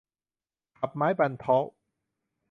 [0.77, 1.71] ขับไม้บัณเฑาะว์